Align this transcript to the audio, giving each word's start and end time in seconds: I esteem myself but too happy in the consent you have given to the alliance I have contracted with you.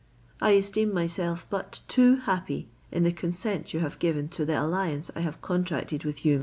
I 0.41 0.53
esteem 0.53 0.91
myself 0.95 1.45
but 1.47 1.81
too 1.87 2.15
happy 2.15 2.69
in 2.91 3.03
the 3.03 3.11
consent 3.11 3.71
you 3.71 3.81
have 3.81 3.99
given 3.99 4.29
to 4.29 4.45
the 4.45 4.59
alliance 4.59 5.11
I 5.15 5.19
have 5.19 5.41
contracted 5.43 6.05
with 6.05 6.25
you. 6.25 6.39